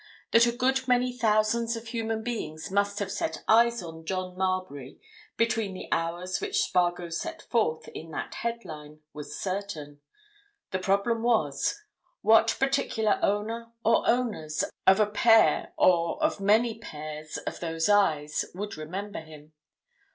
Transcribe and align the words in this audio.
That 0.31 0.47
a 0.47 0.51
good 0.51 0.87
many 0.87 1.15
thousands 1.15 1.75
of 1.75 1.89
human 1.89 2.23
beings 2.23 2.71
must 2.71 2.97
have 2.97 3.11
set 3.11 3.43
eyes 3.47 3.83
on 3.83 4.03
John 4.03 4.35
Marbury 4.35 4.99
between 5.37 5.75
the 5.75 5.87
hours 5.91 6.41
which 6.41 6.63
Spargo 6.63 7.09
set 7.11 7.43
forth 7.43 7.87
in 7.89 8.09
that 8.09 8.33
headline 8.33 9.01
was 9.13 9.37
certain; 9.39 9.99
the 10.71 10.79
problem 10.79 11.21
was—What 11.21 12.55
particular 12.57 13.19
owner 13.21 13.71
or 13.85 14.03
owners 14.09 14.63
of 14.87 14.99
a 14.99 15.05
pair 15.05 15.71
or 15.77 16.17
of 16.23 16.39
many 16.39 16.79
pairs 16.79 17.37
of 17.45 17.59
those 17.59 17.87
eyes 17.87 18.43
would 18.55 18.77
remember 18.77 19.19
him? 19.19 19.53